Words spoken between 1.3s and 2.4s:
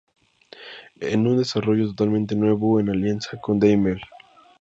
desarrollo totalmente